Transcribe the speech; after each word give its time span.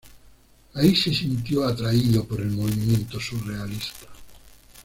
Ahí 0.73 0.95
se 0.95 1.13
sintió 1.13 1.63
atraído 1.63 2.23
por 2.25 2.41
el 2.41 2.49
movimiento 2.49 3.19
surrealista. 3.19 4.07